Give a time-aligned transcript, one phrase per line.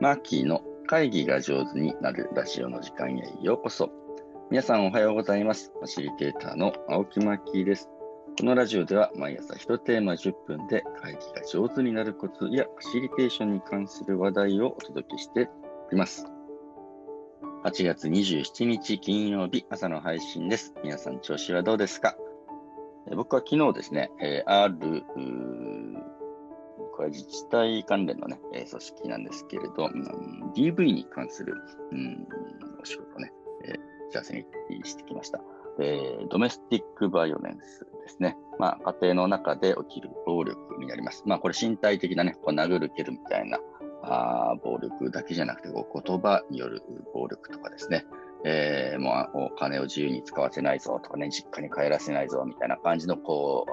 [0.00, 3.90] マーキーの会議が上手になるラジオの時間へようこそ。
[4.50, 5.72] 皆さんおはようございます。
[5.78, 7.88] ファシリテーターの青木マーキーです。
[8.38, 15.48] このラジオでは毎朝1テーマ10分で会議が上手になるコツやファシリテーションに関する話題をお届けして
[15.90, 16.26] います。
[17.64, 20.74] 8月27日金曜日朝の配信です。
[20.84, 22.14] 皆さん調子はどうですか？
[23.14, 25.04] 僕は昨日ですね、えー、ある、
[26.96, 31.54] これ自治体関連のね、えー、組織なんですけれど、うん、DV に関する、
[31.92, 32.26] うん、
[32.80, 33.32] お仕事をね、
[33.64, 35.40] えー、幸せにしてきました。
[35.80, 38.36] えー、ドメスティックバイオレンスですね。
[38.58, 41.24] まあ、家庭の中で起きる暴力になります。
[41.26, 43.58] まあ、これ身体的なね、こう殴る蹴るみたいな
[44.02, 48.04] あ暴力だけじゃなくて、こう言葉による暴力とかですね。
[48.44, 53.66] えー、もうお金を自由に使わせないぞとかね、実家に帰らせないぞみたいな感じの、こ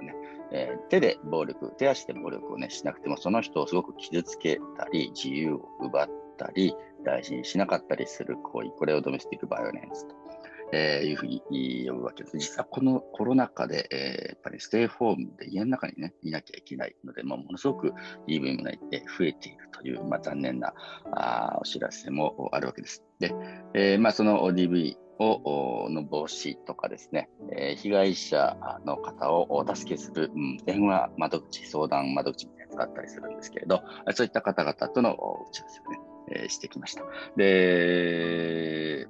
[0.00, 0.14] う、ね、
[0.50, 10.27] えー、手で暴力、手足で暴力をね、しなくても、その人をすごく傷つけたり、自由を奪ったり、大事にしなかったりする行為、これをドメスティックバイオレンスと。
[10.72, 12.38] えー、いうふうに呼ぶわけです。
[12.38, 17.92] 実はこのコロナ禍で、えー、やっぱりステイホームで家の中にね、いなきゃいけないので、まあ、ものすごく
[18.26, 18.78] DV もね、
[19.18, 20.74] 増えているという、まあ、残念な
[21.12, 23.02] あお知らせもあるわけです。
[23.18, 23.34] で、
[23.74, 33.82] えー、まあ、その DV をの防止とかですね、えー、被害者の方をお助けする、うん、電話窓口、相談窓口みたいなのがあったりするんですけれど、
[34.14, 35.14] そういった方々との
[35.50, 37.02] 打ち合わせをね、えー、してきました。
[37.36, 39.08] で、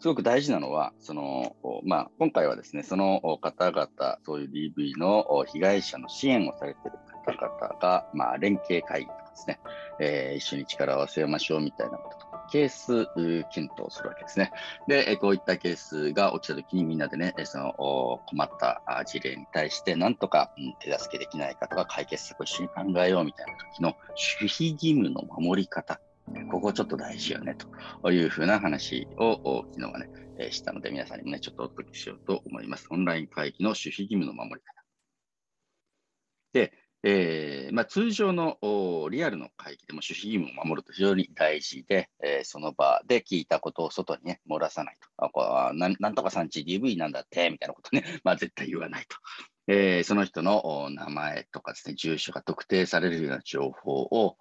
[0.00, 9.60] すごく大事なのは、その、まあ、今回はですね、その方々、そういう DV の被害者の支援をされている方々が、まあ、連携会議とかですね、
[10.00, 13.06] えー、一緒に力を合わせましょうみたいなこととか、ケース
[13.52, 14.52] 検討するわけですね。
[14.88, 23.96] で、こういったケースが起きたときにみんなでね、その困った事例に対して、なんとか手助けできないかとか、解決策を一緒に考えようみたいな時の
[24.38, 26.00] 守秘義務の守り方
[26.50, 27.56] ここちょっと大事よね、
[28.02, 30.08] というふうな話を昨日はね、
[30.38, 32.86] えしたので、皆さんにもね、ちょっとお届けしようと思います。
[32.90, 34.84] オンライン会議の守秘義務の守り方。
[36.52, 38.58] で、えーまあ、通常の
[39.10, 45.08] リアルの会議でも守秘義務を守ると非常に大事で、えー、その場で聞いたことを外にね、漏らさないと。
[45.24, 49.16] あこななんとかさんち DV なんだって、みたいなことね、 まあ、絶対言わないと。
[49.66, 54.36] えー、その人の名前とかですね、住所が特定されるような情報を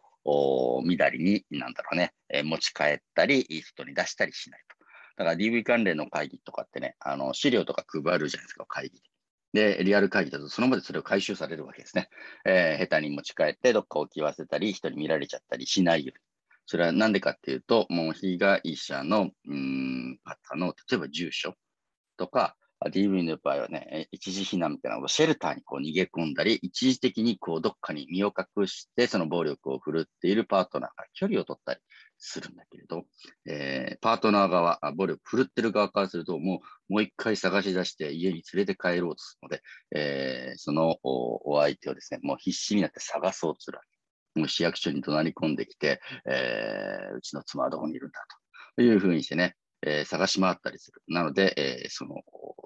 [0.86, 4.76] みだりに、なんだろうね、え、持ち帰ったり、人に出したりしないと。
[5.18, 9.02] だから DV 関連の会議とかってね、あの資料とか配るじゃないですか、会議
[9.54, 9.78] で。
[9.78, 12.10] で、リアル会議だとその場でそれを回収されるわけですね。
[12.46, 16.24] えー、下手に持ち帰ってどっか置き忘れたり、人に見られちゃったりしないように。
[16.66, 21.56] それはなんでかっていうと、もう被害者の、うん、方の、例えば住所
[22.16, 22.56] とか、
[22.88, 31.82] DV の場合はね、一時避難みたいなのをシェルターにこう逃げ込んだり、一時的にこうどっかに身を隠して、その暴力を振るっているパートナーから距離を取ったり
[32.18, 33.04] するんだけれど、
[33.46, 39.62] えー、パートナー側、暴力振るってる側からすると、もう、もう一回探し出して家に連れて帰ろうとするので、
[39.94, 43.80] えー、そのお相手をですね、もう必死になって探そうとする。
[44.36, 48.20] もう市役所に怒鳴り込んできて、えー、うちの妻はどこにいるんだ
[48.78, 51.02] というふうにしてね、えー、探し回ったりする。
[51.08, 52.16] なので、えー、その、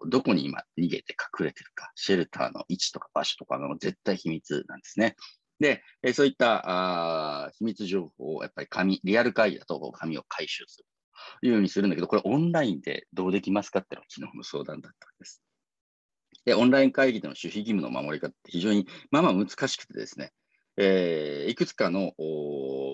[0.07, 5.15] どこに今逃げて隠れてるか、シェルターの位置とか場所とかの絶対秘密なんですね。
[5.59, 10.85] で、え、そういったあ秘密情報をやっぱり紙、リアル会議だと紙を回収する
[11.39, 15.41] というようにするんだけど、これオンラインでどうできますかっていうのが昨日の相談だったんです。
[16.45, 20.33] で、オンライン会議での守秘義務の守り方って非常にまあまあ難しくてですね、
[20.77, 22.13] えー、いくつかの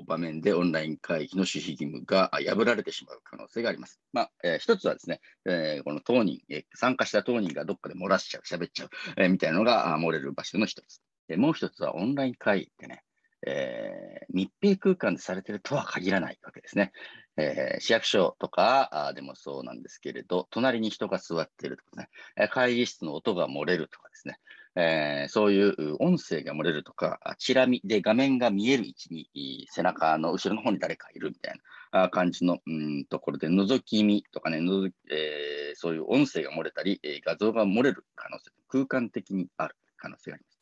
[0.06, 4.02] 場面でオンライン会議の守秘義務が破られてしまう可能性があります。
[4.12, 11.02] まあ、えー、一つはですね、えー、この当人、えー、参加した当人がどっかで漏らしちゃう、喋っちゃう、えー、みたいなのが漏れる場所の一つ。
[11.28, 13.04] でもう一つはオンライン会議ってね、
[13.48, 16.92] えー、密閉空間でされてるとは限らないわけですね。
[17.38, 22.02] えー、市役所とかでもそうなんですけれど、隣に人が座っているとか
[22.36, 24.40] ね、会議室の音が漏れるとかですね、
[24.82, 31.60] えー、そういう音声が漏れるとか、チラ見で画面が見える位置に背中の後ろの方に誰かいるみたい
[31.92, 40.60] な感じのうんところで覗き見とかね、覗えー、そういう音声が漏れたり、画像が漏れる可能性、空間的にある可能性があります。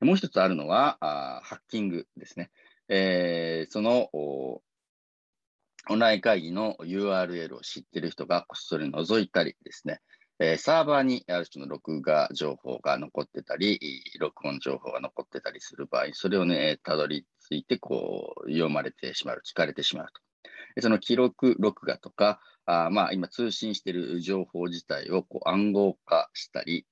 [0.00, 2.50] もう一つあるのは、あハッキングですね。
[2.88, 4.62] えー、そのオ
[5.94, 10.00] ンライン会議の URL を知っている人がこっそり覗いたりですね、
[10.38, 20.06] えー、サーバーにある種の録画情報が残ってたり、録音情報が残ってたりする場合、それをね、たどり着いて、こう、読まれてしまう、聞かれてしまう
[20.76, 20.82] と。
[20.82, 26.84] その記録、録画とか、あまあ、今通信している情報自体をこう暗号化したり、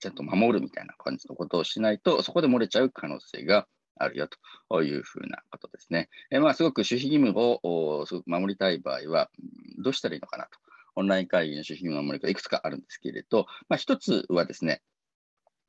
[0.00, 3.66] ちゃんと守るみたいな感じのことをしないと、そこで漏れちゃう可能性が
[3.96, 4.28] あるよ
[4.68, 6.10] というふうなことですね。
[6.30, 9.30] えまあ、すごく守秘義務をすごく守りたい場合は、
[9.78, 10.63] どうしたらいいのかなと。
[10.96, 14.82] オンライン会議の守秘義務を守り方いくつかあるんですけれど、まあ、一つはですね、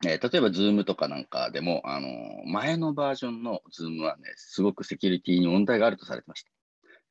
[0.06, 2.12] えー、例えば、 Zoom とかなんかでも、あのー、
[2.52, 6.52] 前のバージョンの Zoom はね、すごくセキュリティに問題があるとされてました。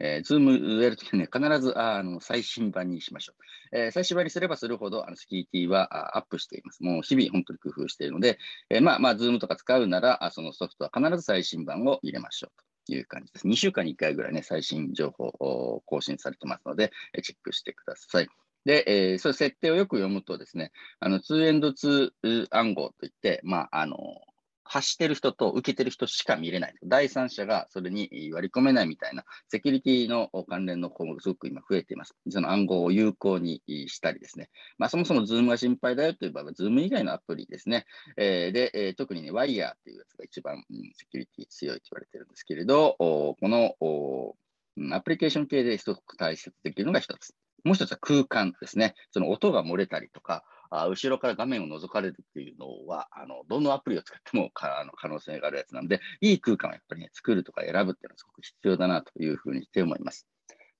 [0.00, 3.34] えー、 Zoom やるときはね、必ずあの最新版にしましょ
[3.72, 3.78] う。
[3.78, 6.82] えー、最新版にすればするほど、あのセキュリティはアップしています。
[6.82, 8.38] もう日々本当に工夫しているので、
[8.70, 13.46] えー、まあまあ、 Zoom とか使うなら、そのソフトは必ず最新版を入れましょうという感じです。
[13.46, 16.92] 2週間に1回ぐらいね、最新情報を更新されてますので、
[17.22, 18.28] チェックしてください。
[18.64, 23.96] で、えー、そういう設定をよく読むとですね、あの、 E2E 暗号といって、まあ、あの、
[24.64, 26.74] 発してる人と受けてる人しか見れない。
[26.82, 32.14] 第三者がそれに割り込めないみたいな、セキュリティの関連の項目、すごく今増えています。
[32.30, 34.50] その暗号を有効にしたりですね。
[34.78, 37.86] まあ、そもそも Zoom が心配だよという場合は、Zoom 以外のアプリですね。
[38.16, 43.76] えー、で、えー、特にね、Wire っていうやつが一番、うん、セキュリティ強いと言われてるんですけれど、この
[44.92, 47.34] アプリケーション系で一つ大切できるのが一つ。
[47.64, 48.94] もう一つは空間ですね。
[49.10, 60.26] その音が漏れたりとか、あ後ろから画面を覗かれるっていうのは、あのどのアプリを使ってもかあの可能性があるやつなので、いい空間をやっぱりね、作るとか選ぶっていうのはすごく必要だなというふうにして思います。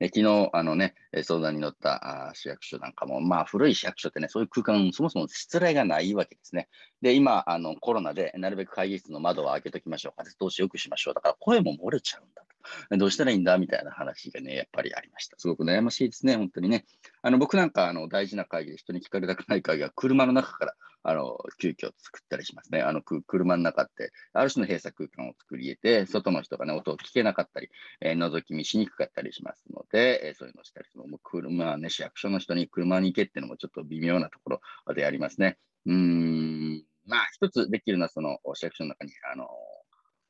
[0.01, 6.69] え昨日、あのね、相談に乗ったあ市役所なんかも、まあ古い市役所ってね、そういう空間、そもそも失礼がないわけですね。
[7.01, 11.15] で、今、あのコロナでなるべく会議室の窓を開けときましょう、風通しよくしましょう。
[11.15, 12.54] だから声も漏れちゃうんだと。
[12.91, 15.37] どうしたらいいんだみたいな話がね、やっぱりありました。
[15.39, 16.85] すごく悩ましいですね、本当にね。
[17.23, 20.75] あの僕なんかあの大事な会議で人に聞かれたくない会議は車の中から
[21.07, 22.81] あの、急遽作ったりしますね。
[22.81, 27.69] あの、車の中って、ある種の閉鎖空間を作り得て、外の人がね、音を聞けなかったり、
[28.01, 35.59] えー、覗き見しにくかったりしますので、えー、そういうのをしたりするも車ね、市役所の人に車に行けっていうのもちょっと微妙なところでありますね。
[35.85, 39.47] うーん、まあ、一つできるのは、その、市役所の中に、あの、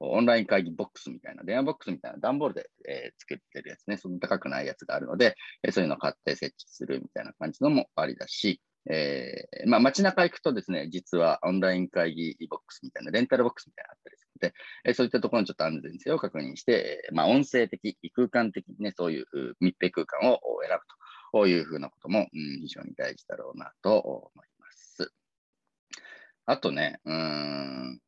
[0.01, 8.61] オンライン会議ボックスみたいな、電話ボックスみたいな段ボールで、えー、作ってるやつね、そんな高くないやつがあるので、えー、そういうのを買って設置するみたいな感じのもありだし、
[8.91, 14.55] えー、まあ、街中行くとですね、実はオンライン会議ボックスみたいな、レンタルボックスみたいなのあったりするので、
[14.85, 19.27] えー、そういったところのちょっと安全性を確認して、まあ、音声的、空間的にね、そういう
[19.61, 20.85] 密閉空間を選ぶ
[21.33, 25.11] というふうなことも、うん、非常に大事だろうなと思います。
[26.47, 28.01] あとね、うん、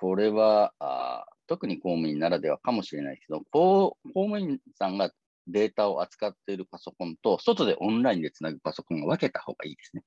[0.00, 5.10] これはあ、特に公務員ならではかもしれないけど、公務員さんが
[5.46, 10.02] データを扱っているパソコンと、外でオンラインでつなぐパソコンを分けた方がいいですね。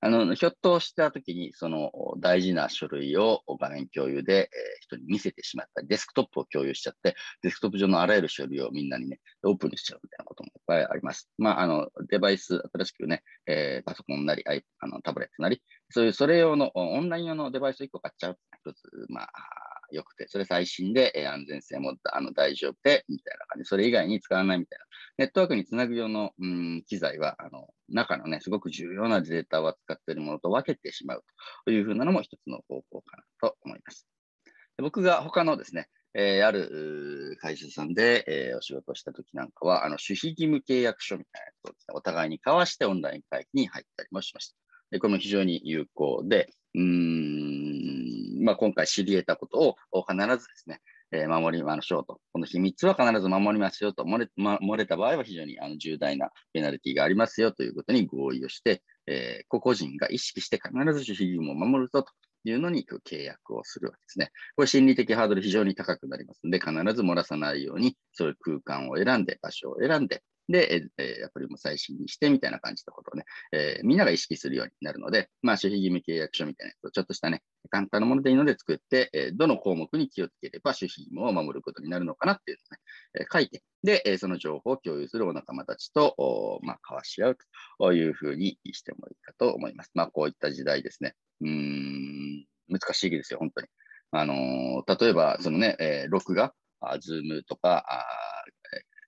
[0.00, 11.30] あの、ひょっとしたときに、その大事な書類を画面共有で、え、人に見せてしまったり、デスクトップを共有しちゃって、デスクトップ上のあらゆる書類をみんなにね、オープンにしちゃうみたいなこともいっぱいあります。
[11.38, 18.38] まあ、あの、デバイス、新しくね、えー、パソコンなり、あのタブレットなり、そういう、それ用の、オンライン用のデバイスを1個買っちゃう。
[18.64, 19.28] 一つ、まあ、
[19.90, 23.68] 良くて、それ最新で、安全性もあの大丈夫で、みたいな感じ。
[23.68, 24.84] それ以外に使わないみたいな。
[25.18, 31.24] ネットワークにつなぐ用の、うん、機材は、あの、中のね、すごく重要なデータを扱っているものと分けてしまう
[31.64, 34.06] というふうなのも一つの方法かなと思います。
[34.78, 35.88] 僕が他のですね、
[36.18, 44.65] えー、ある会社さんで、えー、お仕事したときなんかは、あの、守秘義務契約書みたいなやつをね、お互いに交わしてオンライン会議に入ったりもしました。
[44.90, 52.20] でこれも非常に有効で、うん、まあ、今回知り得たことを必ずですね、えー、守りましょうと。
[52.32, 54.04] この秘密は必ず守りますよと。
[54.04, 62.12] 漏れ,、ま、漏れた場合は非常にあの重大なペナルティがありますよということに合意をして、えー、個々人が意識して必ず守秘義務を守るぞと
[62.44, 64.30] いうのに契約をするわけですね。
[64.54, 87.38] これ心理的ハードル非常に高くなりますので、必ず漏らさないように、そういう空間を選んで、場所を選んで、で、えー、アプリも最新にしてみたいな感じのことをね、え、みんなが意識するようになるので、まあ、守秘義務契約書みたいなやつをちょっとしたね、簡単なものでいいので作って、え、どの項目に気をつければ守秘義務を守ることになるのかなっていうのをね、え、書いて、で、え、その情報を共有するお仲間たちと、おまあ、交わし合う
[87.78, 89.90] というふうにしてもいいかと思います。
[89.94, 91.14] まあ、こういった時代ですね。
[91.40, 93.68] うーん、難しいですよ、本当に。
[94.12, 96.54] あのー、例えば、そのね、え、録画、
[97.00, 98.35] ズームとか、あ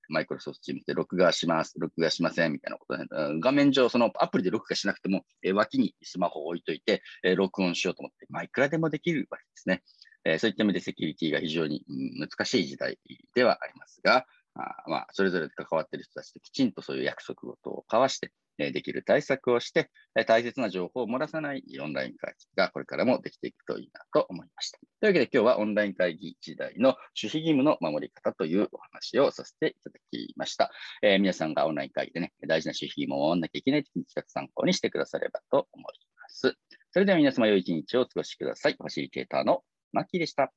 [0.08, 3.06] マイクロソフトチームで録画します、録画しませんみたいなことで、
[3.40, 9.82] 画面上、そのアプリで録画しなくても、え脇にスマホを置いといて、え録音しようと思って、まあ、いくらでもできるわけですね。
[10.24, 11.84] えそういった意味でセキュリティが非常に、
[12.18, 12.98] 難しい時代
[13.34, 24.80] ではありますが、あまあ、それぞれ関わっている人たちときちんとそういう約束事を交わして、えできる対策をして、え大切な情報を漏らさないオンライン会議がこれからもできていくといいなと思いました。
[25.00, 30.72] というわけで今日はオンライン会議時代の守秘義務の守り方というお話をさせていただきました。
[31.02, 36.52] えー、皆さんがオンライン会議でね、大事な守秘義務を守らなきゃいけないときに企画参考にしてくださればと思います。
[36.90, 38.72] それでは皆様良い一日をお過ごしください。
[38.72, 39.62] ファシリテーターの
[39.92, 40.52] マッキーでした。